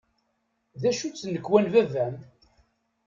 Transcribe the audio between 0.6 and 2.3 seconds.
D acu-tt tnekwa n baba-m?